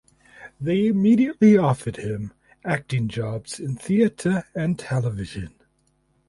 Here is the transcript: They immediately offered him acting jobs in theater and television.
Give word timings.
They 0.59 0.87
immediately 0.87 1.57
offered 1.59 1.97
him 1.97 2.33
acting 2.65 3.07
jobs 3.07 3.59
in 3.59 3.75
theater 3.75 4.45
and 4.55 4.79
television. 4.79 5.53